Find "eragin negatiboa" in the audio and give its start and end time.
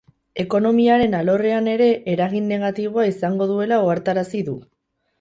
2.15-3.09